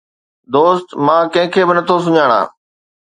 [0.53, 2.43] دوست، مان ڪنهن کي به نٿو سڃاڻان